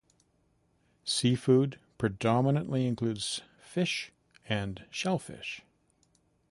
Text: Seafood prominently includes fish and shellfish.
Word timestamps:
Seafood 1.05 1.79
prominently 2.19 2.87
includes 2.87 3.41
fish 3.61 4.11
and 4.49 4.87
shellfish. 4.89 5.61